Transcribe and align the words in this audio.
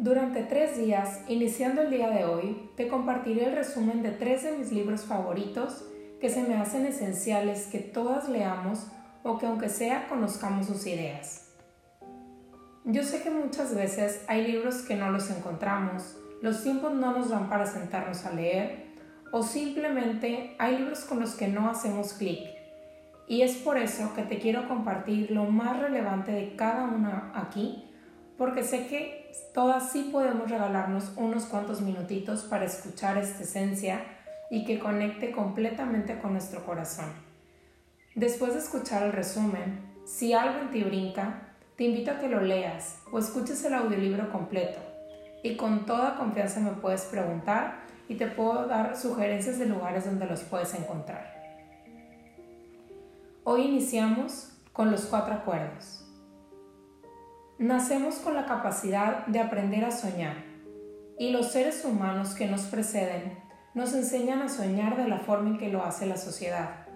Durante 0.00 0.44
tres 0.44 0.78
días, 0.78 1.20
iniciando 1.28 1.82
el 1.82 1.90
día 1.90 2.08
de 2.08 2.24
hoy, 2.24 2.70
te 2.74 2.88
compartiré 2.88 3.44
el 3.44 3.54
resumen 3.54 4.02
de 4.02 4.12
tres 4.12 4.42
de 4.44 4.52
mis 4.52 4.72
libros 4.72 5.02
favoritos 5.02 5.84
que 6.22 6.30
se 6.30 6.42
me 6.42 6.56
hacen 6.56 6.86
esenciales 6.86 7.66
que 7.66 7.80
todas 7.80 8.26
leamos 8.26 8.86
o 9.22 9.36
que 9.36 9.44
aunque 9.44 9.68
sea 9.68 10.08
conozcamos 10.08 10.68
sus 10.68 10.86
ideas. 10.86 11.52
Yo 12.86 13.02
sé 13.02 13.22
que 13.22 13.28
muchas 13.28 13.74
veces 13.74 14.24
hay 14.26 14.50
libros 14.50 14.76
que 14.76 14.96
no 14.96 15.10
los 15.10 15.28
encontramos, 15.28 16.16
los 16.40 16.62
tiempos 16.62 16.94
no 16.94 17.12
nos 17.12 17.28
dan 17.28 17.50
para 17.50 17.66
sentarnos 17.66 18.24
a 18.24 18.32
leer 18.32 18.86
o 19.32 19.42
simplemente 19.42 20.56
hay 20.58 20.78
libros 20.78 21.04
con 21.04 21.20
los 21.20 21.34
que 21.34 21.48
no 21.48 21.68
hacemos 21.68 22.14
clic. 22.14 22.48
Y 23.28 23.42
es 23.42 23.56
por 23.56 23.76
eso 23.76 24.14
que 24.14 24.22
te 24.22 24.38
quiero 24.38 24.66
compartir 24.66 25.30
lo 25.30 25.44
más 25.44 25.78
relevante 25.78 26.32
de 26.32 26.56
cada 26.56 26.84
una 26.84 27.32
aquí 27.34 27.84
porque 28.40 28.64
sé 28.64 28.86
que 28.86 29.30
todas 29.52 29.92
sí 29.92 30.08
podemos 30.10 30.48
regalarnos 30.48 31.12
unos 31.16 31.44
cuantos 31.44 31.82
minutitos 31.82 32.44
para 32.44 32.64
escuchar 32.64 33.18
esta 33.18 33.42
esencia 33.42 34.00
y 34.50 34.64
que 34.64 34.78
conecte 34.78 35.30
completamente 35.30 36.18
con 36.20 36.32
nuestro 36.32 36.64
corazón. 36.64 37.12
Después 38.14 38.54
de 38.54 38.60
escuchar 38.60 39.02
el 39.02 39.12
resumen, 39.12 39.82
si 40.06 40.32
algo 40.32 40.58
en 40.58 40.70
ti 40.70 40.82
brinca, 40.82 41.50
te 41.76 41.84
invito 41.84 42.12
a 42.12 42.18
que 42.18 42.30
lo 42.30 42.40
leas 42.40 43.02
o 43.12 43.18
escuches 43.18 43.62
el 43.66 43.74
audiolibro 43.74 44.32
completo 44.32 44.78
y 45.42 45.56
con 45.56 45.84
toda 45.84 46.16
confianza 46.16 46.60
me 46.60 46.70
puedes 46.70 47.02
preguntar 47.02 47.82
y 48.08 48.14
te 48.14 48.26
puedo 48.26 48.66
dar 48.66 48.96
sugerencias 48.96 49.58
de 49.58 49.66
lugares 49.66 50.06
donde 50.06 50.24
los 50.24 50.40
puedes 50.44 50.72
encontrar. 50.72 51.30
Hoy 53.44 53.64
iniciamos 53.64 54.56
con 54.72 54.90
los 54.90 55.02
cuatro 55.02 55.34
acuerdos. 55.34 55.99
Nacemos 57.60 58.14
con 58.14 58.34
la 58.34 58.46
capacidad 58.46 59.26
de 59.26 59.38
aprender 59.38 59.84
a 59.84 59.90
soñar 59.90 60.32
y 61.18 61.30
los 61.30 61.52
seres 61.52 61.84
humanos 61.84 62.30
que 62.34 62.46
nos 62.46 62.62
preceden 62.62 63.36
nos 63.74 63.92
enseñan 63.92 64.40
a 64.40 64.48
soñar 64.48 64.96
de 64.96 65.06
la 65.06 65.18
forma 65.18 65.50
en 65.50 65.58
que 65.58 65.68
lo 65.68 65.84
hace 65.84 66.06
la 66.06 66.16
sociedad. 66.16 66.86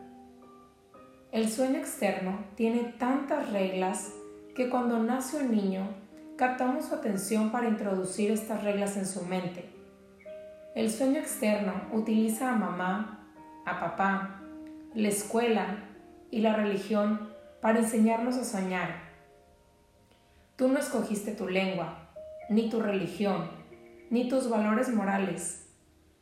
El 1.33 1.51
sueño 1.51 1.77
externo 1.77 2.47
tiene 2.55 2.95
tantas 2.99 3.53
reglas 3.53 4.11
que 4.57 4.71
cuando 4.71 4.99
nace 5.01 5.37
un 5.37 5.55
niño 5.55 5.87
captamos 6.39 6.87
su 6.87 6.95
atención 6.95 7.53
para 7.53 7.69
introducir 7.69 8.31
estas 8.31 8.65
reglas 8.65 8.97
en 8.97 9.05
su 9.05 9.23
mente. 9.27 9.69
El 10.75 10.91
sueño 10.91 11.19
externo 11.19 11.75
utiliza 11.93 12.51
a 12.51 12.57
mamá, 12.57 13.29
a 13.67 13.81
papá, 13.81 14.41
la 14.95 15.09
escuela 15.09 15.67
y 16.31 16.41
la 16.41 16.57
religión 16.57 17.29
para 17.61 17.81
enseñarnos 17.81 18.39
a 18.39 18.45
soñar 18.45 19.04
Tú 20.57 20.69
no 20.69 20.79
escogiste 20.79 21.33
tu 21.33 21.49
lengua, 21.49 22.13
ni 22.49 22.71
tu 22.71 22.81
religión, 22.81 23.51
ni 24.09 24.29
tus 24.29 24.49
valores 24.49 24.89
morales. 24.89 25.67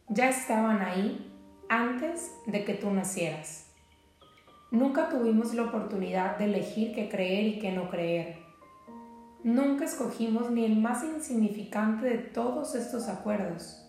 Ya 0.09 0.31
estaban 0.31 0.81
ahí 0.81 1.31
antes 1.69 2.33
de 2.47 2.65
que 2.65 2.73
tú 2.73 2.91
nacieras. 2.91 3.67
Nunca 4.71 5.11
tuvimos 5.11 5.53
la 5.53 5.65
oportunidad 5.65 6.39
de 6.39 6.47
elegir 6.47 6.95
qué 6.95 7.11
creer 7.11 7.47
y 7.47 7.59
qué 7.59 7.73
no 7.73 7.91
creer. 7.91 8.39
Nunca 9.45 9.85
escogimos 9.85 10.51
ni 10.51 10.65
el 10.65 10.81
más 10.81 11.05
insignificante 11.05 12.07
de 12.07 12.17
todos 12.17 12.75
estos 12.75 13.09
acuerdos. 13.09 13.87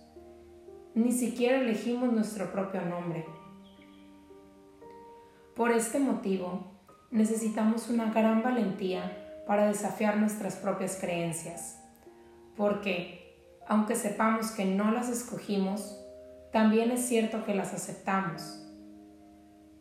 Ni 0.94 1.14
siquiera 1.14 1.61
elegimos 1.61 2.11
nuestro 2.11 2.52
propio 2.52 2.81
nombre. 2.81 3.25
Por 5.55 5.71
este 5.71 5.99
motivo, 5.99 6.73
necesitamos 7.11 7.89
una 7.89 8.11
gran 8.11 8.44
valentía 8.44 9.22
para 9.45 9.67
desafiar 9.67 10.17
nuestras 10.17 10.55
propias 10.55 10.97
creencias, 10.99 11.80
porque, 12.55 13.59
aunque 13.67 13.95
sepamos 13.95 14.52
que 14.52 14.66
no 14.66 14.91
las 14.91 15.09
escogimos, 15.09 15.99
también 16.52 16.91
es 16.91 17.05
cierto 17.08 17.44
que 17.45 17.55
las 17.55 17.73
aceptamos. 17.73 18.59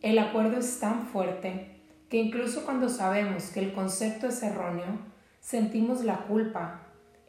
El 0.00 0.18
acuerdo 0.18 0.58
es 0.58 0.80
tan 0.80 1.06
fuerte 1.06 1.80
que 2.08 2.18
incluso 2.18 2.64
cuando 2.64 2.89
sabemos 2.89 3.45
que 3.50 3.61
el 3.61 3.73
concepto 3.73 4.27
es 4.27 4.42
erróneo, 4.42 4.98
sentimos 5.40 6.05
la 6.05 6.18
culpa, 6.27 6.80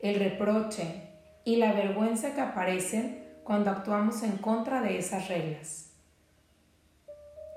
el 0.01 0.19
reproche 0.19 1.09
y 1.45 1.57
la 1.57 1.73
vergüenza 1.73 2.33
que 2.33 2.41
aparecen 2.41 3.23
cuando 3.43 3.69
actuamos 3.69 4.23
en 4.23 4.37
contra 4.37 4.81
de 4.81 4.97
esas 4.97 5.27
reglas. 5.27 5.91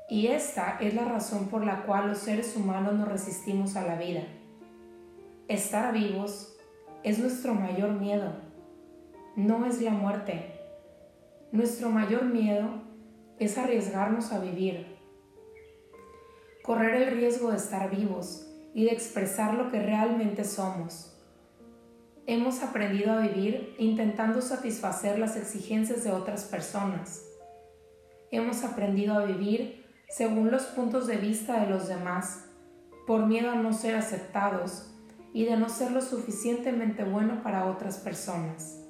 Y 0.09 0.29
esta 0.29 0.79
es 0.81 0.95
la 0.95 1.05
razón 1.05 1.49
por 1.49 1.65
la 1.65 1.83
cual 1.83 2.09
los 2.09 2.19
seres 2.19 2.55
humanos 2.57 2.95
nos 2.95 3.09
resistimos 3.09 3.75
a 3.77 3.83
la 3.83 3.97
vida 3.97 4.23
Estar 5.49 5.93
vivos 5.93 6.57
es 7.05 7.21
nuestro 7.21 7.55
mayor 7.55 7.93
miedo, 7.93 8.33
no 9.37 9.65
es 9.65 9.81
la 9.81 9.93
muerte. 9.93 10.59
Nuestro 11.53 11.89
mayor 11.89 12.25
miedo 12.25 12.69
es 13.39 13.57
arriesgarnos 13.57 14.33
a 14.33 14.41
vivir, 14.41 14.99
correr 16.65 17.01
el 17.01 17.17
riesgo 17.17 17.53
de 17.53 17.59
estar 17.59 17.95
vivos 17.95 18.49
y 18.75 18.87
de 18.87 18.91
expresar 18.91 19.55
lo 19.55 19.71
que 19.71 19.81
realmente 19.81 20.43
somos. 20.43 21.17
Hemos 22.27 22.65
aprendido 22.65 23.13
a 23.13 23.21
vivir 23.21 23.77
intentando 23.79 24.43
satisfacer 24.43 25.17
las 25.17 25.37
exigencias 25.37 26.03
de 26.03 26.11
otras 26.11 26.47
personas. 26.47 27.25
Hemos 28.33 28.65
aprendido 28.65 29.15
a 29.15 29.25
vivir 29.25 29.87
según 30.09 30.51
los 30.51 30.65
puntos 30.65 31.07
de 31.07 31.19
vista 31.19 31.61
de 31.61 31.71
los 31.71 31.87
demás, 31.87 32.47
por 33.07 33.27
miedo 33.27 33.53
a 33.53 33.55
no 33.55 33.73
ser 33.73 33.95
aceptados 33.95 34.93
y 35.37 35.45
de 35.45 35.59
no 35.59 35.69
ser 35.69 35.91
lo 35.91 36.01
suficientemente 36.01 37.05
bueno 37.05 37.43
para 37.43 37.67
otras 37.67 37.99
personas. 37.99 38.81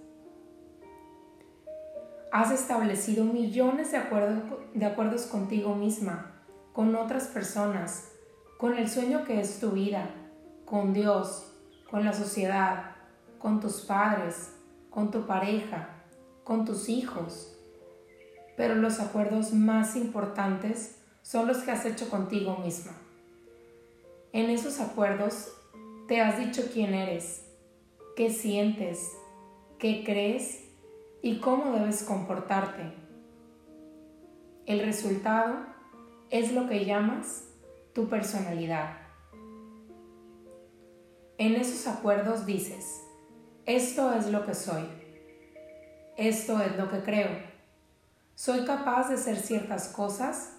Has 2.31 2.53
establecido 2.53 3.25
millones 3.25 3.91
de, 3.91 3.99
de 4.75 4.87
acuerdos 4.87 5.23
contigo 5.23 5.75
misma, 5.75 6.37
con 6.73 6.95
otras 6.95 7.27
personas, 7.27 8.13
con 8.59 8.79
el 8.79 8.89
sueño 8.89 9.25
que 9.25 9.41
es 9.41 9.59
tu 9.59 9.73
vida, 9.73 10.09
con 10.65 10.93
Dios, 10.93 11.53
con 11.91 12.05
la 12.05 12.13
sociedad, 12.13 12.95
con 13.41 13.59
tus 13.59 13.81
padres, 13.81 14.53
con 14.89 15.11
tu 15.11 15.27
pareja, 15.27 15.89
con 16.45 16.65
tus 16.65 16.89
hijos. 16.89 17.57
Pero 18.57 18.77
los 18.77 19.01
acuerdos 19.01 19.53
más 19.53 19.97
importantes 19.97 21.01
son 21.23 21.49
los 21.49 21.59
que 21.65 21.73
has 21.73 21.85
hecho 21.87 22.09
contigo 22.09 22.59
misma. 22.59 22.93
En 24.33 24.49
esos 24.49 24.79
acuerdos 24.79 25.56
te 26.07 26.21
has 26.21 26.39
dicho 26.39 26.71
quién 26.73 26.95
eres, 26.95 27.45
qué 28.15 28.31
sientes, 28.31 29.17
qué 29.79 30.05
crees 30.05 30.65
y 31.21 31.41
cómo 31.41 31.73
debes 31.73 32.05
comportarte. 32.05 32.93
El 34.67 34.81
resultado 34.81 35.57
es 36.31 36.53
lo 36.53 36.69
que 36.69 36.85
llamas 36.85 37.49
tu 37.93 38.09
personalidad. 38.09 38.99
En 41.39 41.55
esos 41.57 41.87
acuerdos 41.87 42.47
dices, 42.47 43.03
esto 43.67 44.13
es 44.13 44.31
lo 44.31 44.47
que 44.47 44.55
soy, 44.55 44.85
esto 46.17 46.61
es 46.63 46.77
lo 46.77 46.89
que 46.89 47.01
creo, 47.01 47.31
soy 48.35 48.65
capaz 48.65 49.09
de 49.09 49.17
hacer 49.17 49.37
ciertas 49.37 49.89
cosas 49.89 50.57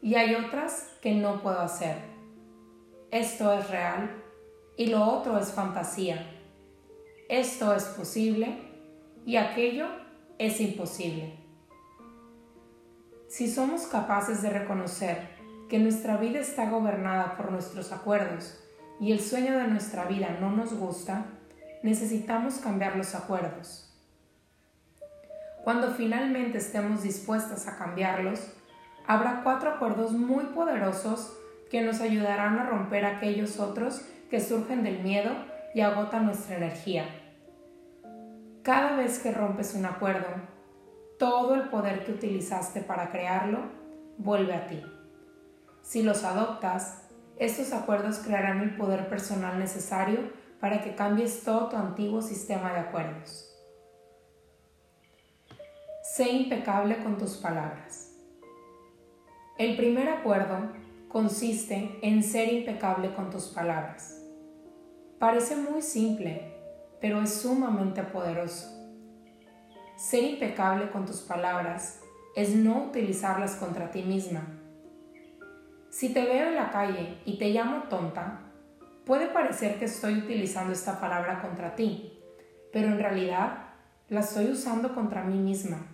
y 0.00 0.14
hay 0.14 0.34
otras 0.36 0.88
que 1.02 1.14
no 1.14 1.42
puedo 1.42 1.58
hacer. 1.58 1.96
Esto 3.10 3.52
es 3.52 3.68
real 3.70 4.23
y 4.76 4.86
lo 4.86 5.04
otro 5.04 5.38
es 5.38 5.52
fantasía. 5.52 6.30
Esto 7.28 7.74
es 7.74 7.84
posible 7.84 8.58
y 9.24 9.36
aquello 9.36 9.86
es 10.38 10.60
imposible. 10.60 11.38
Si 13.28 13.50
somos 13.50 13.86
capaces 13.86 14.42
de 14.42 14.50
reconocer 14.50 15.28
que 15.68 15.78
nuestra 15.78 16.16
vida 16.16 16.40
está 16.40 16.70
gobernada 16.70 17.36
por 17.36 17.50
nuestros 17.50 17.92
acuerdos 17.92 18.60
y 19.00 19.12
el 19.12 19.20
sueño 19.20 19.58
de 19.58 19.68
nuestra 19.68 20.04
vida 20.04 20.36
no 20.40 20.50
nos 20.50 20.74
gusta, 20.74 21.26
necesitamos 21.82 22.56
cambiar 22.56 22.96
los 22.96 23.14
acuerdos. 23.14 23.92
Cuando 25.64 25.92
finalmente 25.92 26.58
estemos 26.58 27.02
dispuestas 27.02 27.66
a 27.66 27.78
cambiarlos, 27.78 28.52
habrá 29.06 29.42
cuatro 29.42 29.70
acuerdos 29.70 30.12
muy 30.12 30.44
poderosos 30.46 31.38
que 31.70 31.80
nos 31.80 32.00
ayudarán 32.00 32.58
a 32.58 32.66
romper 32.66 33.06
aquellos 33.06 33.58
otros 33.58 34.02
que 34.30 34.40
surgen 34.40 34.82
del 34.82 35.02
miedo 35.02 35.32
y 35.74 35.80
agotan 35.80 36.26
nuestra 36.26 36.56
energía. 36.56 37.04
Cada 38.62 38.96
vez 38.96 39.18
que 39.18 39.32
rompes 39.32 39.74
un 39.74 39.84
acuerdo, 39.84 40.28
todo 41.18 41.54
el 41.54 41.68
poder 41.68 42.04
que 42.04 42.12
utilizaste 42.12 42.80
para 42.80 43.10
crearlo 43.10 43.60
vuelve 44.18 44.54
a 44.54 44.66
ti. 44.66 44.82
Si 45.82 46.02
los 46.02 46.24
adoptas, 46.24 47.02
estos 47.36 47.72
acuerdos 47.72 48.18
crearán 48.18 48.60
el 48.60 48.76
poder 48.76 49.08
personal 49.08 49.58
necesario 49.58 50.32
para 50.60 50.80
que 50.80 50.94
cambies 50.94 51.44
todo 51.44 51.68
tu 51.68 51.76
antiguo 51.76 52.22
sistema 52.22 52.72
de 52.72 52.80
acuerdos. 52.80 53.50
Sé 56.02 56.30
impecable 56.30 57.02
con 57.02 57.18
tus 57.18 57.36
palabras. 57.36 58.12
El 59.58 59.76
primer 59.76 60.08
acuerdo 60.08 60.70
consiste 61.14 61.96
en 62.02 62.24
ser 62.24 62.52
impecable 62.52 63.14
con 63.14 63.30
tus 63.30 63.44
palabras. 63.44 64.20
Parece 65.20 65.54
muy 65.54 65.80
simple, 65.80 66.56
pero 67.00 67.22
es 67.22 67.32
sumamente 67.32 68.02
poderoso. 68.02 68.66
Ser 69.96 70.24
impecable 70.24 70.90
con 70.90 71.06
tus 71.06 71.20
palabras 71.20 72.00
es 72.34 72.56
no 72.56 72.86
utilizarlas 72.86 73.54
contra 73.54 73.92
ti 73.92 74.02
misma. 74.02 74.44
Si 75.88 76.12
te 76.12 76.24
veo 76.24 76.48
en 76.48 76.56
la 76.56 76.72
calle 76.72 77.18
y 77.24 77.38
te 77.38 77.50
llamo 77.50 77.84
tonta, 77.84 78.40
puede 79.06 79.28
parecer 79.28 79.78
que 79.78 79.84
estoy 79.84 80.18
utilizando 80.18 80.72
esta 80.72 80.98
palabra 80.98 81.40
contra 81.40 81.76
ti, 81.76 82.18
pero 82.72 82.88
en 82.88 82.98
realidad 82.98 83.68
la 84.08 84.18
estoy 84.18 84.46
usando 84.46 84.92
contra 84.96 85.22
mí 85.22 85.38
misma, 85.38 85.86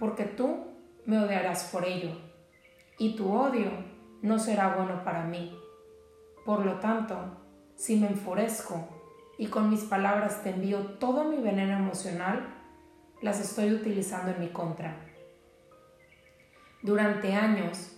porque 0.00 0.24
tú 0.24 0.64
me 1.04 1.16
odiarás 1.16 1.70
por 1.70 1.84
ello, 1.84 2.10
y 2.98 3.14
tu 3.14 3.32
odio 3.32 3.94
no 4.22 4.38
será 4.38 4.74
bueno 4.76 5.04
para 5.04 5.24
mí. 5.24 5.58
Por 6.44 6.64
lo 6.64 6.78
tanto, 6.80 7.16
si 7.74 7.96
me 7.96 8.08
enfurezco 8.08 8.88
y 9.38 9.48
con 9.48 9.70
mis 9.70 9.84
palabras 9.84 10.42
te 10.42 10.50
envío 10.50 10.78
todo 10.98 11.24
mi 11.24 11.36
veneno 11.36 11.76
emocional, 11.76 12.54
las 13.20 13.40
estoy 13.40 13.72
utilizando 13.72 14.32
en 14.32 14.40
mi 14.40 14.48
contra. 14.48 14.96
Durante 16.82 17.34
años, 17.34 17.92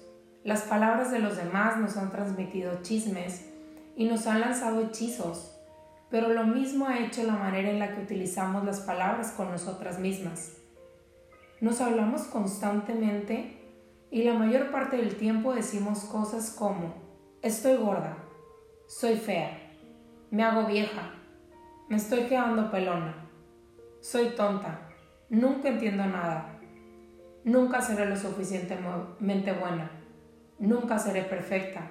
las 0.44 0.62
palabras 0.62 1.10
de 1.10 1.18
los 1.18 1.36
demás 1.36 1.76
nos 1.76 1.96
han 1.96 2.10
transmitido 2.10 2.82
chismes 2.82 3.50
y 3.96 4.06
nos 4.06 4.26
han 4.26 4.40
lanzado 4.40 4.80
hechizos, 4.80 5.54
pero 6.10 6.28
lo 6.28 6.44
mismo 6.44 6.86
ha 6.86 7.00
hecho 7.00 7.24
la 7.24 7.34
manera 7.34 7.70
en 7.70 7.78
la 7.78 7.94
que 7.94 8.02
utilizamos 8.02 8.64
las 8.64 8.80
palabras 8.80 9.32
con 9.32 9.50
nosotras 9.50 9.98
mismas. 9.98 10.54
Nos 11.60 11.80
hablamos 11.80 12.22
constantemente 12.22 13.57
y 14.10 14.22
la 14.22 14.34
mayor 14.34 14.70
parte 14.70 14.96
del 14.96 15.16
tiempo 15.16 15.54
decimos 15.54 16.04
cosas 16.04 16.50
como 16.50 16.94
estoy 17.42 17.76
gorda, 17.76 18.16
soy 18.86 19.16
fea, 19.16 19.58
me 20.30 20.42
hago 20.42 20.66
vieja, 20.66 21.14
me 21.88 21.96
estoy 21.96 22.24
quedando 22.24 22.70
pelona, 22.70 23.14
soy 24.00 24.30
tonta, 24.30 24.88
nunca 25.28 25.68
entiendo 25.68 26.04
nada, 26.04 26.58
nunca 27.44 27.80
seré 27.80 28.06
lo 28.06 28.16
suficientemente 28.16 29.52
buena, 29.52 29.90
nunca 30.58 30.98
seré 30.98 31.22
perfecta. 31.22 31.90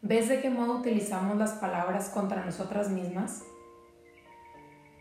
¿Ves 0.00 0.28
de 0.28 0.40
qué 0.40 0.48
modo 0.48 0.78
utilizamos 0.78 1.36
las 1.36 1.52
palabras 1.54 2.08
contra 2.08 2.44
nosotras 2.44 2.88
mismas? 2.88 3.42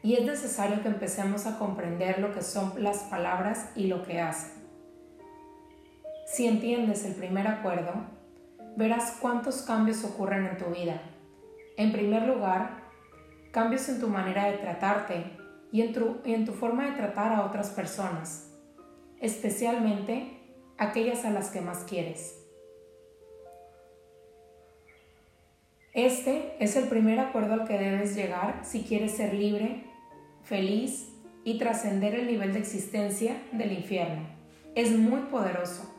Y 0.07 0.13
es 0.13 0.23
necesario 0.23 0.81
que 0.81 0.87
empecemos 0.87 1.45
a 1.47 1.59
comprender 1.59 2.19
lo 2.19 2.33
que 2.33 2.41
son 2.41 2.81
las 2.81 2.99
palabras 2.99 3.71
y 3.75 3.87
lo 3.87 4.03
que 4.03 4.21
hacen. 4.21 4.53
Si 6.25 6.47
entiendes 6.47 7.03
el 7.03 7.13
primer 7.13 7.45
acuerdo, 7.45 7.91
verás 8.77 9.17
cuántos 9.19 9.63
cambios 9.63 10.05
ocurren 10.05 10.45
en 10.45 10.57
tu 10.57 10.67
vida. 10.67 11.01
En 11.75 11.91
primer 11.91 12.25
lugar, 12.25 12.85
cambios 13.51 13.89
en 13.89 13.99
tu 13.99 14.07
manera 14.07 14.45
de 14.45 14.59
tratarte 14.59 15.25
y 15.73 15.81
en 15.81 15.91
tu, 15.91 16.21
en 16.23 16.45
tu 16.45 16.53
forma 16.53 16.85
de 16.85 16.95
tratar 16.95 17.33
a 17.33 17.45
otras 17.45 17.71
personas, 17.71 18.49
especialmente 19.19 20.39
aquellas 20.77 21.25
a 21.25 21.31
las 21.31 21.49
que 21.49 21.59
más 21.59 21.79
quieres. 21.79 22.33
Este 25.93 26.55
es 26.59 26.77
el 26.77 26.87
primer 26.87 27.19
acuerdo 27.19 27.55
al 27.55 27.67
que 27.67 27.77
debes 27.77 28.15
llegar 28.15 28.61
si 28.63 28.83
quieres 28.83 29.17
ser 29.17 29.33
libre, 29.33 29.86
feliz 30.47 31.13
y 31.43 31.57
trascender 31.57 32.15
el 32.15 32.27
nivel 32.27 32.53
de 32.53 32.59
existencia 32.59 33.41
del 33.51 33.73
infierno. 33.73 34.27
Es 34.75 34.91
muy 34.91 35.21
poderoso. 35.23 35.93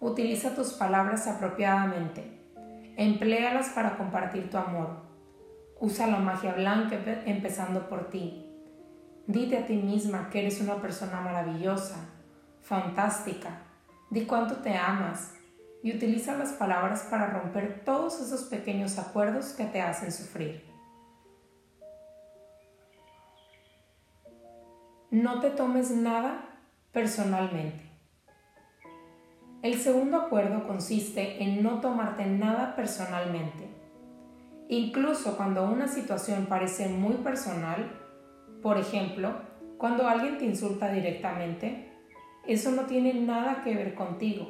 Utiliza 0.00 0.54
tus 0.54 0.72
palabras 0.72 1.28
apropiadamente. 1.28 2.24
Empléalas 2.96 3.68
para 3.70 3.96
compartir 3.96 4.50
tu 4.50 4.56
amor. 4.56 5.02
Usa 5.78 6.08
la 6.08 6.18
magia 6.18 6.54
blanca 6.54 6.98
empezando 7.26 7.88
por 7.88 8.10
ti. 8.10 8.44
Dite 9.28 9.58
a 9.58 9.66
ti 9.66 9.76
misma 9.76 10.30
que 10.30 10.40
eres 10.40 10.60
una 10.60 10.80
persona 10.82 11.20
maravillosa, 11.20 11.96
fantástica. 12.62 13.62
Di 14.10 14.24
cuánto 14.24 14.56
te 14.56 14.76
amas 14.76 15.34
y 15.82 15.94
utiliza 15.94 16.36
las 16.36 16.52
palabras 16.52 17.06
para 17.08 17.28
romper 17.28 17.82
todos 17.84 18.20
esos 18.20 18.44
pequeños 18.44 18.98
acuerdos 18.98 19.52
que 19.52 19.66
te 19.66 19.80
hacen 19.80 20.10
sufrir. 20.10 20.65
No 25.16 25.40
te 25.40 25.48
tomes 25.48 25.90
nada 25.92 26.44
personalmente. 26.92 27.80
El 29.62 29.80
segundo 29.80 30.18
acuerdo 30.18 30.66
consiste 30.66 31.42
en 31.42 31.62
no 31.62 31.80
tomarte 31.80 32.26
nada 32.26 32.76
personalmente. 32.76 33.66
Incluso 34.68 35.38
cuando 35.38 35.64
una 35.70 35.88
situación 35.88 36.44
parece 36.44 36.88
muy 36.88 37.14
personal, 37.14 37.98
por 38.60 38.76
ejemplo, 38.76 39.40
cuando 39.78 40.06
alguien 40.06 40.36
te 40.36 40.44
insulta 40.44 40.92
directamente, 40.92 41.90
eso 42.46 42.72
no 42.72 42.82
tiene 42.82 43.14
nada 43.14 43.62
que 43.64 43.74
ver 43.74 43.94
contigo. 43.94 44.46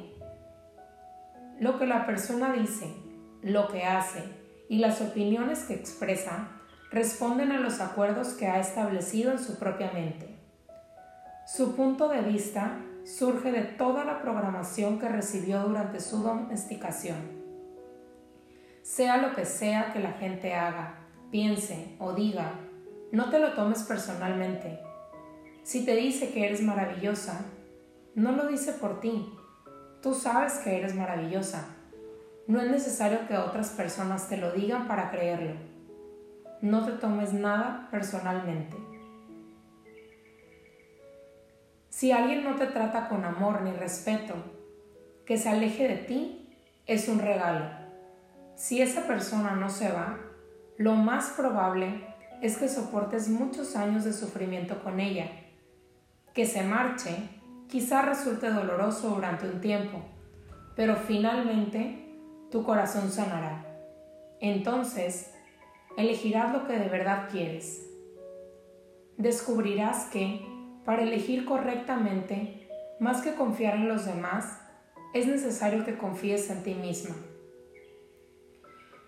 Lo 1.61 1.79
que 1.79 1.87
la 1.87 2.05
persona 2.05 2.51
dice, 2.51 2.93
lo 3.41 3.69
que 3.69 3.85
hace 3.85 4.21
y 4.67 4.79
las 4.79 4.99
opiniones 4.99 5.63
que 5.63 5.75
expresa 5.75 6.49
responden 6.91 7.53
a 7.53 7.61
los 7.61 7.79
acuerdos 7.79 8.33
que 8.33 8.47
ha 8.47 8.59
establecido 8.59 9.31
en 9.31 9.39
su 9.39 9.57
propia 9.57 9.93
mente. 9.93 10.36
Su 11.47 11.75
punto 11.75 12.09
de 12.09 12.21
vista 12.21 12.79
surge 13.05 13.51
de 13.53 13.61
toda 13.63 14.03
la 14.03 14.21
programación 14.21 14.99
que 14.99 15.07
recibió 15.07 15.63
durante 15.63 16.01
su 16.01 16.21
domesticación 16.21 17.37
sea 18.87 19.17
lo 19.17 19.35
que 19.35 19.43
sea 19.43 19.91
que 19.91 19.99
la 19.99 20.13
gente 20.13 20.53
haga, 20.53 20.95
piense 21.29 21.97
o 21.99 22.13
diga, 22.13 22.53
no 23.11 23.29
te 23.29 23.37
lo 23.37 23.53
tomes 23.53 23.83
personalmente. 23.83 24.79
Si 25.63 25.83
te 25.83 25.93
dice 25.95 26.31
que 26.31 26.45
eres 26.45 26.61
maravillosa, 26.61 27.45
no 28.15 28.31
lo 28.31 28.47
dice 28.47 28.71
por 28.71 29.01
ti. 29.01 29.29
Tú 30.01 30.13
sabes 30.13 30.59
que 30.59 30.77
eres 30.77 30.95
maravillosa. 30.95 31.65
No 32.47 32.61
es 32.61 32.71
necesario 32.71 33.27
que 33.27 33.37
otras 33.37 33.71
personas 33.71 34.29
te 34.29 34.37
lo 34.37 34.53
digan 34.53 34.87
para 34.87 35.11
creerlo. 35.11 35.55
No 36.61 36.85
te 36.85 36.93
tomes 36.93 37.33
nada 37.33 37.89
personalmente. 37.91 38.77
Si 41.97 42.11
alguien 42.11 42.43
no 42.43 42.57
te 42.57 42.67
trata 42.67 43.09
con 43.09 43.25
amor 43.25 43.63
ni 43.63 43.71
respeto, 43.71 44.35
que 45.25 45.35
se 45.35 45.49
aleje 45.49 45.87
de 45.87 45.95
ti 45.95 46.55
es 46.85 47.07
un 47.07 47.17
regalo. 47.17 47.71
Si 48.55 48.83
esa 48.83 49.07
persona 49.07 49.55
no 49.55 49.71
se 49.71 49.91
va, 49.91 50.19
lo 50.77 50.93
más 50.93 51.31
probable 51.31 52.05
es 52.39 52.57
que 52.57 52.69
soportes 52.69 53.29
muchos 53.29 53.75
años 53.75 54.03
de 54.03 54.13
sufrimiento 54.13 54.83
con 54.83 54.99
ella. 54.99 55.25
Que 56.35 56.45
se 56.45 56.61
marche 56.61 57.17
quizá 57.67 58.03
resulte 58.03 58.51
doloroso 58.51 59.09
durante 59.09 59.49
un 59.49 59.59
tiempo, 59.59 59.97
pero 60.75 60.97
finalmente 60.97 62.15
tu 62.51 62.63
corazón 62.63 63.09
sanará. 63.09 63.65
Entonces, 64.39 65.33
elegirás 65.97 66.53
lo 66.53 66.67
que 66.67 66.73
de 66.73 66.89
verdad 66.89 67.27
quieres. 67.31 67.89
Descubrirás 69.17 70.05
que, 70.11 70.56
para 70.87 71.03
elegir 71.03 71.43
correctamente, 71.43 72.69
más 73.01 73.21
que 73.21 73.33
confiar 73.33 73.75
en 73.75 73.89
los 73.89 74.05
demás, 74.05 74.61
es 75.13 75.27
necesario 75.27 75.83
que 75.83 75.97
confíes 75.97 76.49
en 76.49 76.63
ti 76.63 76.75
misma. 76.75 77.13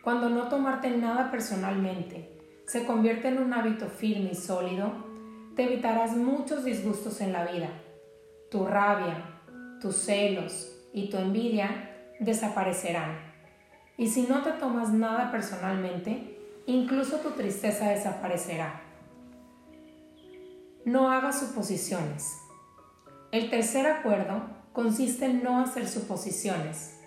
Cuando 0.03 0.29
no 0.29 0.49
tomarte 0.49 0.89
nada 0.89 1.31
personalmente 1.31 2.37
se 2.65 2.85
convierte 2.85 3.29
en 3.29 3.37
un 3.37 3.53
hábito 3.53 3.85
firme 3.87 4.31
y 4.33 4.35
sólido, 4.35 4.91
te 5.55 5.63
evitarás 5.63 6.17
muchos 6.17 6.65
disgustos 6.65 7.21
en 7.21 7.31
la 7.31 7.49
vida. 7.49 7.69
Tu 8.51 8.65
rabia, 8.65 9.39
tus 9.79 9.95
celos 9.95 10.77
y 10.91 11.09
tu 11.09 11.15
envidia 11.15 12.09
desaparecerán. 12.19 13.17
Y 13.95 14.07
si 14.09 14.23
no 14.23 14.43
te 14.43 14.51
tomas 14.51 14.91
nada 14.91 15.31
personalmente, 15.31 16.37
incluso 16.65 17.19
tu 17.19 17.29
tristeza 17.31 17.89
desaparecerá. 17.89 18.88
No 20.89 21.11
hagas 21.11 21.39
suposiciones. 21.39 22.37
El 23.31 23.49
tercer 23.49 23.85
acuerdo 23.85 24.41
consiste 24.73 25.25
en 25.25 25.43
no 25.43 25.59
hacer 25.59 25.87
suposiciones 25.87 26.99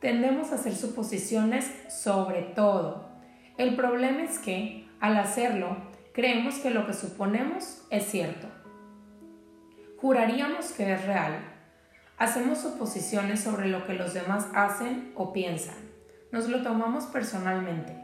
tendemos 0.00 0.52
a 0.52 0.56
hacer 0.56 0.74
suposiciones 0.74 1.70
sobre 1.88 2.42
todo. 2.42 3.08
El 3.56 3.74
problema 3.74 4.22
es 4.22 4.38
que, 4.38 4.88
al 5.00 5.16
hacerlo, 5.16 5.76
creemos 6.12 6.56
que 6.56 6.70
lo 6.70 6.86
que 6.86 6.94
suponemos 6.94 7.82
es 7.90 8.04
cierto. 8.06 8.46
Juraríamos 10.00 10.72
que 10.72 10.92
es 10.92 11.04
real. 11.04 11.40
Hacemos 12.16 12.58
suposiciones 12.58 13.40
sobre 13.40 13.68
lo 13.68 13.86
que 13.86 13.94
los 13.94 14.14
demás 14.14 14.46
hacen 14.54 15.12
o 15.16 15.32
piensan. 15.32 15.76
Nos 16.30 16.48
lo 16.48 16.62
tomamos 16.62 17.06
personalmente. 17.06 17.96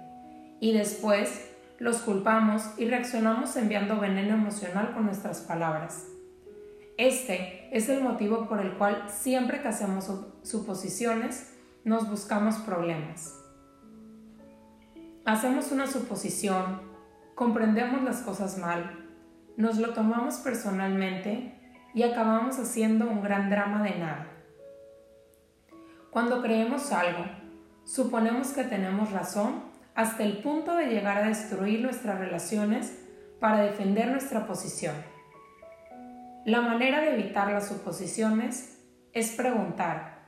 Y 0.60 0.72
después 0.72 1.50
los 1.78 1.98
culpamos 1.98 2.62
y 2.78 2.86
reaccionamos 2.86 3.56
enviando 3.56 3.98
veneno 3.98 4.34
emocional 4.34 4.92
con 4.94 5.06
nuestras 5.06 5.40
palabras. 5.40 6.06
Este 6.96 7.68
es 7.76 7.88
el 7.88 8.02
motivo 8.02 8.48
por 8.48 8.60
el 8.60 8.74
cual 8.74 9.04
siempre 9.08 9.60
que 9.60 9.68
hacemos 9.68 10.10
suposiciones 10.42 11.52
nos 11.84 12.08
buscamos 12.08 12.56
problemas. 12.56 13.40
hacemos 15.26 15.72
una 15.72 15.86
suposición, 15.86 16.82
comprendemos 17.34 18.02
las 18.02 18.20
cosas 18.20 18.58
mal, 18.58 19.08
nos 19.56 19.78
lo 19.78 19.92
tomamos 19.94 20.36
personalmente 20.36 21.58
y 21.94 22.02
acabamos 22.02 22.58
haciendo 22.58 23.08
un 23.08 23.22
gran 23.22 23.50
drama 23.50 23.82
de 23.82 23.98
nada. 23.98 24.26
Cuando 26.10 26.42
creemos 26.42 26.92
algo, 26.92 27.24
suponemos 27.84 28.48
que 28.48 28.64
tenemos 28.64 29.10
razón 29.12 29.73
hasta 29.94 30.24
el 30.24 30.38
punto 30.38 30.76
de 30.76 30.86
llegar 30.86 31.18
a 31.18 31.28
destruir 31.28 31.80
nuestras 31.80 32.18
relaciones 32.18 32.98
para 33.40 33.60
defender 33.60 34.08
nuestra 34.08 34.46
posición. 34.46 34.94
La 36.44 36.60
manera 36.60 37.00
de 37.00 37.14
evitar 37.14 37.50
las 37.50 37.68
suposiciones 37.68 38.78
es 39.12 39.32
preguntar. 39.32 40.18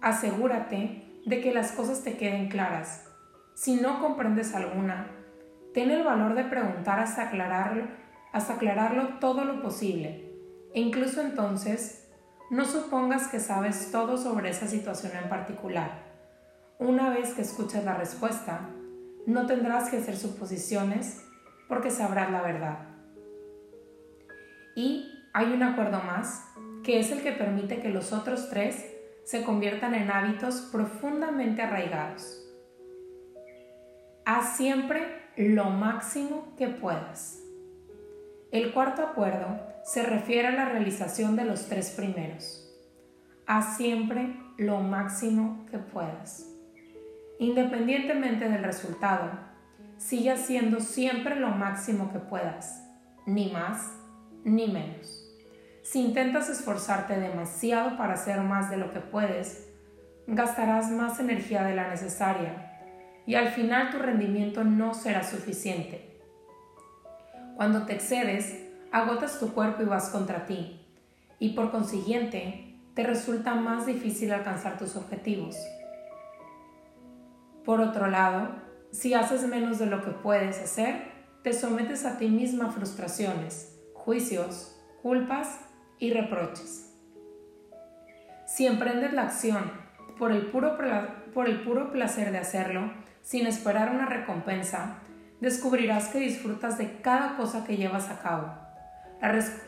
Asegúrate 0.00 1.20
de 1.26 1.40
que 1.40 1.52
las 1.52 1.72
cosas 1.72 2.02
te 2.02 2.16
queden 2.16 2.48
claras. 2.48 3.06
Si 3.54 3.76
no 3.76 4.00
comprendes 4.00 4.54
alguna, 4.54 5.08
ten 5.74 5.90
el 5.90 6.02
valor 6.02 6.34
de 6.34 6.44
preguntar 6.44 7.00
hasta 7.00 7.28
aclararlo, 7.28 7.84
hasta 8.32 8.54
aclararlo 8.54 9.18
todo 9.18 9.44
lo 9.44 9.60
posible. 9.62 10.32
E 10.74 10.80
incluso 10.80 11.20
entonces, 11.20 12.08
no 12.50 12.64
supongas 12.64 13.28
que 13.28 13.40
sabes 13.40 13.90
todo 13.92 14.16
sobre 14.16 14.50
esa 14.50 14.66
situación 14.66 15.12
en 15.22 15.28
particular. 15.28 16.06
Una 16.78 17.10
vez 17.10 17.34
que 17.34 17.42
escuches 17.42 17.84
la 17.84 17.94
respuesta, 17.94 18.70
no 19.28 19.44
tendrás 19.44 19.90
que 19.90 19.98
hacer 19.98 20.16
suposiciones 20.16 21.22
porque 21.68 21.90
sabrás 21.90 22.30
la 22.32 22.40
verdad. 22.40 22.78
Y 24.74 25.12
hay 25.34 25.52
un 25.52 25.62
acuerdo 25.62 26.00
más, 26.00 26.46
que 26.82 26.98
es 26.98 27.12
el 27.12 27.22
que 27.22 27.32
permite 27.32 27.82
que 27.82 27.90
los 27.90 28.14
otros 28.14 28.48
tres 28.48 28.86
se 29.24 29.44
conviertan 29.44 29.94
en 29.94 30.10
hábitos 30.10 30.70
profundamente 30.72 31.60
arraigados. 31.60 32.42
Haz 34.24 34.56
siempre 34.56 35.02
lo 35.36 35.64
máximo 35.64 36.54
que 36.56 36.68
puedas. 36.68 37.42
El 38.50 38.72
cuarto 38.72 39.02
acuerdo 39.02 39.60
se 39.84 40.04
refiere 40.04 40.48
a 40.48 40.52
la 40.52 40.70
realización 40.70 41.36
de 41.36 41.44
los 41.44 41.66
tres 41.66 41.90
primeros. 41.90 42.74
Haz 43.46 43.76
siempre 43.76 44.34
lo 44.56 44.80
máximo 44.80 45.66
que 45.70 45.76
puedas. 45.76 46.47
Independientemente 47.38 48.48
del 48.48 48.64
resultado, 48.64 49.30
sigue 49.96 50.32
haciendo 50.32 50.80
siempre 50.80 51.36
lo 51.36 51.50
máximo 51.50 52.12
que 52.12 52.18
puedas, 52.18 52.84
ni 53.26 53.52
más 53.52 53.92
ni 54.44 54.66
menos. 54.66 55.24
Si 55.82 56.04
intentas 56.04 56.48
esforzarte 56.48 57.18
demasiado 57.18 57.96
para 57.96 58.14
hacer 58.14 58.40
más 58.40 58.70
de 58.70 58.76
lo 58.76 58.90
que 58.90 59.00
puedes, 59.00 59.68
gastarás 60.26 60.90
más 60.90 61.20
energía 61.20 61.62
de 61.62 61.74
la 61.74 61.88
necesaria 61.88 62.68
y 63.24 63.34
al 63.34 63.48
final 63.48 63.90
tu 63.90 63.98
rendimiento 63.98 64.64
no 64.64 64.94
será 64.94 65.22
suficiente. 65.22 66.20
Cuando 67.56 67.86
te 67.86 67.94
excedes, 67.94 68.64
agotas 68.90 69.38
tu 69.38 69.52
cuerpo 69.52 69.82
y 69.82 69.86
vas 69.86 70.08
contra 70.10 70.46
ti, 70.46 70.80
y 71.38 71.50
por 71.50 71.70
consiguiente 71.70 72.76
te 72.94 73.04
resulta 73.04 73.54
más 73.54 73.86
difícil 73.86 74.32
alcanzar 74.32 74.78
tus 74.78 74.96
objetivos. 74.96 75.56
Por 77.68 77.82
otro 77.82 78.06
lado, 78.06 78.48
si 78.92 79.12
haces 79.12 79.46
menos 79.46 79.78
de 79.78 79.84
lo 79.84 80.02
que 80.02 80.10
puedes 80.10 80.58
hacer, 80.58 81.12
te 81.42 81.52
sometes 81.52 82.06
a 82.06 82.16
ti 82.16 82.28
misma 82.28 82.70
frustraciones, 82.70 83.78
juicios, 83.92 84.74
culpas 85.02 85.60
y 85.98 86.14
reproches. 86.14 86.94
Si 88.46 88.64
emprendes 88.64 89.12
la 89.12 89.24
acción 89.24 89.70
por 90.18 90.32
el, 90.32 90.46
puro, 90.46 90.78
por 91.34 91.46
el 91.46 91.60
puro 91.60 91.92
placer 91.92 92.32
de 92.32 92.38
hacerlo, 92.38 92.90
sin 93.20 93.46
esperar 93.46 93.90
una 93.90 94.06
recompensa, 94.06 95.00
descubrirás 95.42 96.08
que 96.08 96.20
disfrutas 96.20 96.78
de 96.78 97.02
cada 97.02 97.36
cosa 97.36 97.66
que 97.66 97.76
llevas 97.76 98.08
a 98.08 98.22
cabo. 98.22 98.50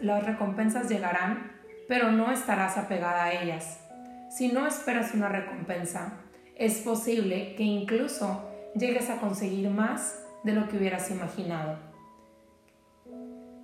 Las 0.00 0.25
recompensas 0.25 0.88
llegarán, 0.88 1.52
pero 1.87 2.11
no 2.11 2.33
estarás 2.33 2.78
apegada 2.78 3.25
a 3.25 3.33
ellas. 3.35 3.78
Si 4.30 4.50
no 4.50 4.66
esperas 4.66 5.12
una 5.12 5.28
recompensa, 5.28 6.14
es 6.60 6.82
posible 6.82 7.54
que 7.56 7.62
incluso 7.62 8.42
llegues 8.74 9.08
a 9.08 9.18
conseguir 9.18 9.70
más 9.70 10.22
de 10.44 10.52
lo 10.52 10.68
que 10.68 10.76
hubieras 10.76 11.10
imaginado. 11.10 11.78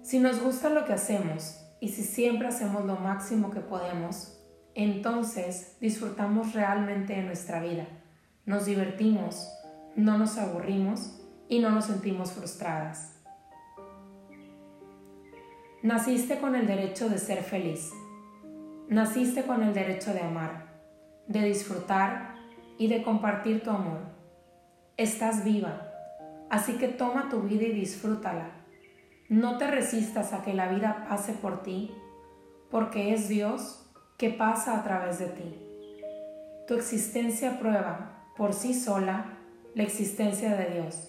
Si 0.02 0.18
nos 0.18 0.42
gusta 0.42 0.70
lo 0.70 0.86
que 0.86 0.94
hacemos 0.94 1.60
y 1.78 1.88
si 1.88 2.02
siempre 2.02 2.48
hacemos 2.48 2.86
lo 2.86 2.96
máximo 2.96 3.50
que 3.50 3.60
podemos, 3.60 4.40
entonces 4.74 5.76
disfrutamos 5.78 6.54
realmente 6.54 7.14
de 7.14 7.22
nuestra 7.22 7.60
vida, 7.60 7.86
nos 8.46 8.64
divertimos, 8.64 9.46
no 9.94 10.16
nos 10.16 10.38
aburrimos 10.38 11.20
y 11.50 11.58
no 11.58 11.70
nos 11.72 11.84
sentimos 11.84 12.32
frustradas. 12.32 13.14
Naciste 15.82 16.38
con 16.38 16.56
el 16.56 16.66
derecho 16.66 17.10
de 17.10 17.18
ser 17.18 17.42
feliz. 17.42 17.92
Naciste 18.88 19.42
con 19.42 19.62
el 19.62 19.74
derecho 19.74 20.14
de 20.14 20.20
amar, 20.20 20.80
de 21.28 21.42
disfrutar 21.42 22.35
y 22.78 22.88
de 22.88 23.02
compartir 23.02 23.62
tu 23.62 23.70
amor. 23.70 24.00
Estás 24.96 25.44
viva, 25.44 25.90
así 26.50 26.74
que 26.74 26.88
toma 26.88 27.28
tu 27.28 27.42
vida 27.42 27.64
y 27.64 27.72
disfrútala 27.72 28.56
no 29.28 29.58
te 29.58 29.66
resistas 29.66 30.32
a 30.32 30.42
que 30.42 30.54
la 30.54 30.68
vida 30.68 31.04
pase 31.08 31.32
por 31.32 31.64
ti, 31.64 31.92
porque 32.70 33.12
es 33.12 33.28
Dios 33.28 33.84
que 34.18 34.30
pasa 34.30 34.78
a 34.78 34.84
través 34.84 35.18
de 35.18 35.26
ti. 35.26 35.56
Tu 36.68 36.74
existencia 36.74 37.58
prueba 37.58 38.24
por 38.36 38.52
sí 38.52 38.72
sola 38.72 39.38
la 39.74 39.82
existencia 39.82 40.54
de 40.54 40.74
Dios. 40.74 41.08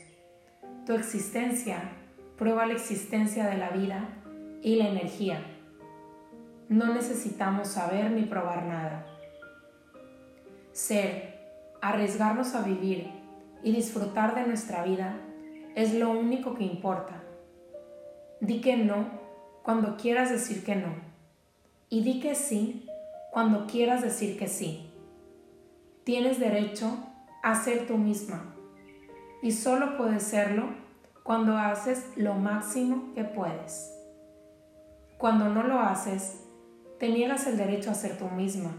Tu 0.88 0.94
existencia 0.94 1.92
prueba 2.38 2.66
la 2.66 2.74
existencia 2.74 3.46
de 3.46 3.58
la 3.58 3.70
vida 3.70 4.10
y 4.64 4.78
la 4.78 4.88
energía. 4.88 5.40
No 6.70 6.94
necesitamos 6.94 7.68
saber 7.68 8.12
ni 8.12 8.24
probar 8.24 8.64
nada. 8.64 9.06
Ser, 10.72 11.37
arriesgarnos 11.82 12.56
a 12.56 12.62
vivir 12.62 13.10
y 13.64 13.72
disfrutar 13.72 14.36
de 14.36 14.48
nuestra 14.48 14.84
vida 14.84 15.18
es 15.76 15.94
lo 15.94 16.10
único 16.10 16.56
que 16.56 16.64
importa. 16.64 17.24
Di 18.40 18.62
que 18.62 18.78
no 18.78 19.06
cuando 19.64 19.98
quieras 19.98 20.30
decir 20.30 20.64
que 20.64 20.76
no. 20.76 20.96
Y 21.90 22.04
di 22.04 22.20
que 22.20 22.36
sí 22.36 22.88
cuando 23.32 23.68
quieras 23.68 24.02
decir 24.02 24.38
que 24.38 24.48
sí. 24.48 24.90
Tienes 26.04 26.40
derecho 26.40 26.98
a 27.44 27.56
ser 27.56 27.88
tú 27.88 27.98
misma. 27.98 28.56
Y 29.42 29.52
solo 29.52 29.98
puedes 29.98 30.24
serlo 30.24 30.70
cuando 31.24 31.58
haces 31.58 32.12
lo 32.16 32.34
máximo 32.34 33.14
que 33.14 33.24
puedes. 33.24 33.94
Cuando 35.18 35.50
no 35.50 35.64
lo 35.64 35.80
haces, 35.80 36.44
te 37.00 37.10
niegas 37.10 37.48
el 37.48 37.58
derecho 37.58 37.92
a 37.92 37.96
ser 37.96 38.18
tú 38.18 38.30
misma. 38.30 38.72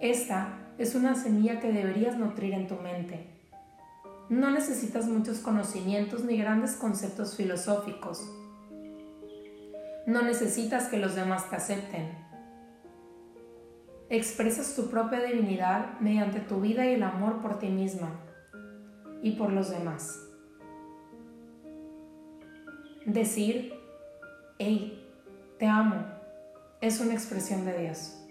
Esta 0.00 0.61
es 0.82 0.94
una 0.94 1.14
semilla 1.14 1.60
que 1.60 1.72
deberías 1.72 2.16
nutrir 2.16 2.54
en 2.54 2.66
tu 2.66 2.76
mente 2.76 3.32
no 4.32 4.50
necesitas 4.50 5.08
muchos 5.08 5.40
conocimientos 5.40 6.24
ni 6.24 6.38
grandes 6.38 6.74
conceptos 6.76 7.36
filosóficos. 7.36 8.32
No 10.06 10.22
necesitas 10.22 10.88
que 10.88 10.96
los 10.96 11.14
demás 11.14 11.50
te 11.50 11.56
acepten. 11.56 12.08
Expresas 14.08 14.74
tu 14.74 14.88
propia 14.88 15.20
divinidad 15.22 16.00
mediante 16.00 16.40
tu 16.40 16.62
vida 16.62 16.86
y 16.86 16.94
el 16.94 17.02
amor 17.02 17.42
por 17.42 17.58
ti 17.58 17.68
misma 17.68 18.08
y 19.22 19.32
por 19.32 19.52
los 19.52 19.68
demás. 19.68 20.18
Decir, 23.04 23.74
hey, 24.58 24.98
te 25.58 25.66
amo, 25.66 26.06
es 26.80 27.00
una 27.00 27.12
expresión 27.12 27.66
de 27.66 27.78
Dios. 27.78 28.21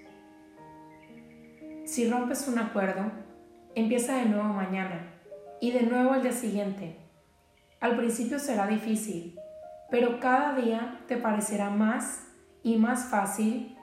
Si 1.91 2.09
rompes 2.09 2.47
un 2.47 2.57
acuerdo, 2.57 3.11
empieza 3.75 4.15
de 4.15 4.23
nuevo 4.23 4.47
mañana 4.53 5.11
y 5.59 5.71
de 5.71 5.81
nuevo 5.81 6.13
al 6.13 6.21
día 6.21 6.31
siguiente. 6.31 6.95
Al 7.81 7.97
principio 7.97 8.39
será 8.39 8.65
difícil, 8.65 9.37
pero 9.89 10.21
cada 10.21 10.55
día 10.55 11.01
te 11.09 11.17
parecerá 11.17 11.69
más 11.69 12.29
y 12.63 12.77
más 12.77 13.09
fácil 13.09 13.75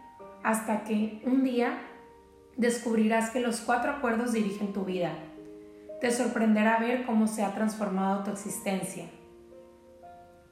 hasta 0.42 0.84
que 0.84 1.20
un 1.26 1.44
día 1.44 1.80
descubrirás 2.56 3.28
que 3.28 3.40
los 3.40 3.60
cuatro 3.60 3.92
acuerdos 3.92 4.32
dirigen 4.32 4.72
tu 4.72 4.86
vida. 4.86 5.12
Te 6.00 6.10
sorprenderá 6.10 6.78
ver 6.78 7.04
cómo 7.04 7.26
se 7.26 7.44
ha 7.44 7.54
transformado 7.54 8.24
tu 8.24 8.30
existencia. 8.30 9.04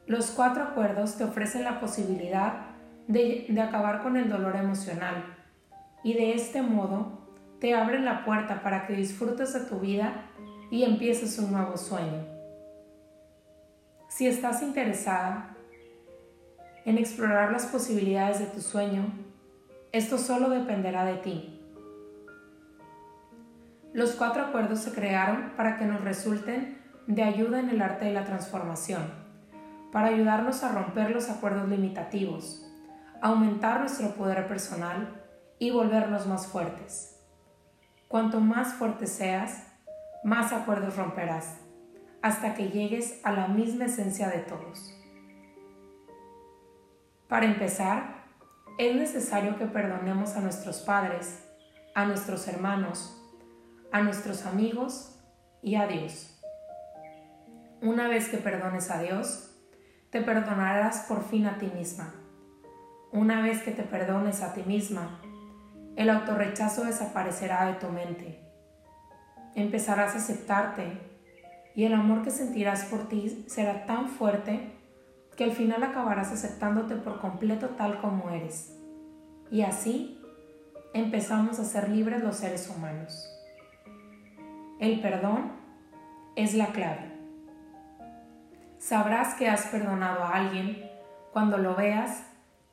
Los 0.07 0.31
cuatro 0.31 0.63
acuerdos 0.63 1.17
te 1.17 1.25
ofrecen 1.25 1.65
la 1.65 1.81
posibilidad 1.81 2.67
de, 3.09 3.47
de, 3.49 3.61
acabar 3.63 4.03
con 4.03 4.19
el 4.19 4.29
dolor 4.29 4.57
emocional 4.57 5.25
y 6.05 6.13
de 6.13 6.35
este 6.35 6.61
modo 6.61 7.25
te 7.61 7.75
abren 7.75 8.05
la 8.05 8.25
puerta 8.25 8.63
para 8.63 8.87
que 8.87 8.95
disfrutes 8.95 9.53
de 9.55 9.61
tu 9.61 9.81
vida 9.81 10.31
y 10.71 10.85
empieces 10.85 11.39
un 11.39 11.53
nuevo 11.53 11.77
sueño. 11.77 12.27
Si 14.09 14.27
estás 14.27 14.63
interesada 14.63 15.57
en 16.85 16.99
explorar 16.99 17.53
las 17.53 17.67
posibilidades 17.67 18.39
de 18.39 18.47
tu 18.47 18.61
sueño, 18.61 19.13
esto 19.93 20.19
solo 20.19 20.51
dependerá 20.51 21.05
de 21.05 21.15
ti. 21.17 21.61
Los 23.93 24.13
cuatro 24.13 24.43
acuerdos 24.43 24.81
se 24.81 24.93
crearon 24.93 25.53
para 25.57 25.79
que 25.79 25.87
nos 25.87 26.03
resulten 26.03 26.79
de 27.07 27.23
ayuda 27.23 27.61
en 27.61 27.71
el 27.71 27.81
arte 27.81 28.05
de 28.05 28.13
la 28.13 28.25
transformación, 28.25 29.03
para 29.91 30.09
ayudarnos 30.09 30.63
a 30.63 30.73
romper 30.73 31.11
los 31.11 31.31
acuerdos 31.31 31.69
limitativos, 31.69 32.67
aumentar 33.23 33.81
nuestro 33.81 34.15
poder 34.15 34.47
personal 34.49 35.23
y 35.59 35.71
volvernos 35.71 36.27
más 36.27 36.47
fuertes. 36.47 37.16
Cuanto 38.09 38.41
más 38.41 38.75
fuerte 38.75 39.07
seas, 39.07 39.67
más 40.23 40.53
acuerdos 40.53 40.97
romperás, 40.97 41.59
hasta 42.23 42.55
que 42.55 42.71
llegues 42.71 43.21
a 43.25 43.33
la 43.33 43.49
misma 43.49 43.87
esencia 43.87 44.29
de 44.29 44.39
todos. 44.39 44.93
Para 47.29 47.47
empezar, 47.47 48.25
es 48.79 48.95
necesario 48.95 49.57
que 49.59 49.67
perdonemos 49.67 50.37
a 50.37 50.41
nuestros 50.41 50.79
padres, 50.83 51.45
a 51.95 52.05
nuestros 52.07 52.47
hermanos, 52.47 53.21
a 53.91 54.03
nuestros 54.03 54.47
amigos 54.47 55.19
y 55.63 55.75
a 55.75 55.87
Dios. 55.87 56.41
Una 57.83 58.07
vez 58.09 58.29
que 58.29 58.37
perdones 58.37 58.91
a 58.91 59.01
Dios, 59.03 59.55
te 60.11 60.23
perdonarás 60.23 61.07
por 61.09 61.25
fin 61.25 61.47
a 61.47 61.59
ti 61.59 61.67
misma. 61.75 62.15
Una 63.13 63.43
vez 63.43 63.63
que 63.63 63.73
te 63.73 63.83
perdones 63.83 64.43
a 64.43 64.55
ti 64.55 64.63
misma, 64.63 65.21
el 65.97 66.11
autorrechazo 66.11 66.85
desaparecerá 66.85 67.67
de 67.67 67.75
tu 67.75 67.89
mente. 67.89 68.39
Empezarás 69.55 70.15
a 70.15 70.19
aceptarte 70.19 71.01
y 71.75 71.85
el 71.85 71.95
amor 71.95 72.23
que 72.23 72.31
sentirás 72.31 72.85
por 72.85 73.09
ti 73.09 73.45
será 73.49 73.87
tan 73.87 74.09
fuerte 74.09 74.73
que 75.37 75.45
al 75.45 75.53
final 75.53 75.83
acabarás 75.83 76.33
aceptándote 76.33 76.97
por 76.97 77.21
completo 77.21 77.71
tal 77.71 77.99
como 78.01 78.29
eres. 78.31 78.77
Y 79.51 79.63
así 79.63 80.21
empezamos 80.93 81.59
a 81.59 81.65
ser 81.65 81.89
libres 81.89 82.23
los 82.23 82.37
seres 82.37 82.69
humanos. 82.69 83.27
El 84.79 85.01
perdón 85.01 85.53
es 86.37 86.55
la 86.55 86.67
clave. 86.67 87.17
Sabrás 88.79 89.35
que 89.35 89.49
has 89.49 89.67
perdonado 89.69 90.23
a 90.25 90.35
alguien 90.35 90.91
cuando 91.33 91.57
lo 91.57 91.75
veas 91.75 92.23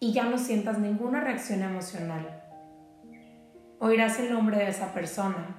y 0.01 0.11
ya 0.11 0.25
no 0.25 0.37
sientas 0.37 0.77
ninguna 0.77 1.21
reacción 1.21 1.63
emocional 1.63 2.42
oirás 3.85 4.17
el 4.17 4.31
nombre 4.31 4.55
de 4.55 4.69
esa 4.69 4.93
persona 4.93 5.57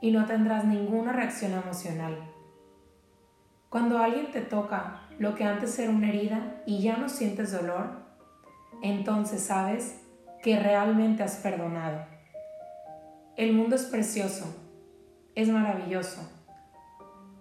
y 0.00 0.10
no 0.10 0.26
tendrás 0.26 0.64
ninguna 0.64 1.12
reacción 1.12 1.52
emocional. 1.52 2.18
Cuando 3.68 3.98
alguien 3.98 4.32
te 4.32 4.40
toca 4.40 5.02
lo 5.20 5.36
que 5.36 5.44
antes 5.44 5.78
era 5.78 5.92
una 5.92 6.08
herida 6.08 6.60
y 6.66 6.82
ya 6.82 6.96
no 6.96 7.08
sientes 7.08 7.52
dolor, 7.52 8.02
entonces 8.82 9.44
sabes 9.44 10.00
que 10.42 10.58
realmente 10.58 11.22
has 11.22 11.36
perdonado. 11.36 12.04
El 13.36 13.52
mundo 13.52 13.76
es 13.76 13.84
precioso, 13.84 14.44
es 15.36 15.48
maravilloso. 15.48 16.28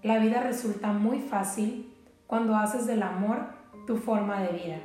La 0.03 0.19
vida 0.19 0.43
resulta 0.43 0.93
muy 0.93 1.17
fácil 1.17 1.97
cuando 2.27 2.55
haces 2.55 2.85
del 2.85 3.01
amor 3.01 3.39
tu 3.87 3.97
forma 3.97 4.39
de 4.43 4.49
vida. 4.49 4.79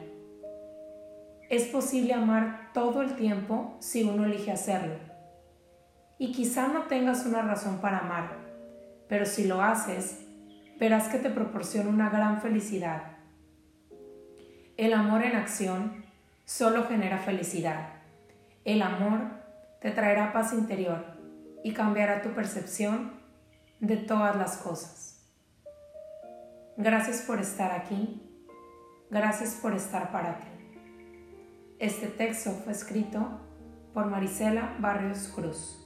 Es 1.50 1.64
posible 1.64 2.14
amar 2.14 2.71
todo 2.73 3.02
el 3.02 3.16
tiempo 3.16 3.76
si 3.81 4.02
uno 4.02 4.25
elige 4.25 4.50
hacerlo 4.50 5.05
y 6.18 6.32
quizá 6.32 6.68
no 6.68 6.85
tengas 6.85 7.26
una 7.26 7.42
razón 7.42 7.80
para 7.80 7.99
amar, 7.99 8.37
pero 9.08 9.26
si 9.26 9.44
lo 9.44 9.62
haces, 9.62 10.25
verás 10.78 11.08
que 11.08 11.18
te 11.18 11.30
proporciona 11.30 11.90
una 11.90 12.11
gran 12.11 12.40
felicidad. 12.40 13.16
El 14.76 14.92
amor 14.92 15.25
en 15.25 15.37
acción 15.37 16.04
solo 16.44 16.85
genera 16.85 17.18
felicidad. 17.18 17.88
El 18.64 18.82
amor 18.82 19.20
te 19.80 19.90
traerá 19.90 20.32
paz 20.32 20.52
interior 20.52 21.04
y 21.62 21.73
cambiará 21.73 22.23
tu 22.23 22.30
percepción 22.30 23.12
de 23.80 23.96
todas 23.96 24.37
las 24.37 24.56
cosas. 24.58 25.06
Gracias 26.76 27.23
por 27.23 27.40
estar 27.40 27.73
aquí. 27.73 28.23
Gracias 29.11 29.54
por 29.54 29.75
estar 29.75 30.11
para 30.12 30.38
ti. 30.40 30.49
Este 31.79 32.09
texto 32.09 32.50
fue 32.50 32.72
escrito 32.72 33.40
por 33.94 34.07
Marisela 34.07 34.76
Barrios 34.79 35.29
Cruz. 35.29 35.86